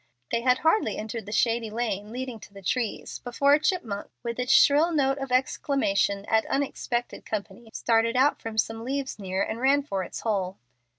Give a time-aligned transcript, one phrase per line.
[0.31, 4.39] They had hardly entered the shady lane leading to the trees before a chipmonk, with
[4.39, 9.61] its shrill note of exclamation at unexpected company, started out from some leaves near and
[9.61, 10.57] ran for its hole.